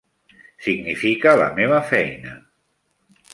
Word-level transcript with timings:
Significa 0.67 1.35
la 1.41 1.51
meva 1.59 1.83
feina! 1.93 2.35